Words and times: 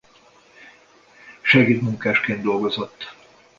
Segédmunkásként 1.43 2.41
dolgozott. 2.41 3.15